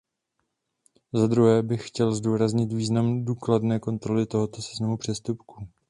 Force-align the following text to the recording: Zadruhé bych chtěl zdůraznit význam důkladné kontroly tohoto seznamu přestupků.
Zadruhé 1.13 1.63
bych 1.63 1.87
chtěl 1.87 2.15
zdůraznit 2.15 2.73
význam 2.73 3.25
důkladné 3.25 3.79
kontroly 3.79 4.25
tohoto 4.25 4.61
seznamu 4.61 4.97
přestupků. 4.97 5.67